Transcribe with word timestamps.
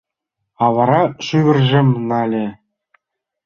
А 0.63 0.65
вара 0.75 1.01
шӱвыржым 1.25 1.87
нале. 2.09 2.45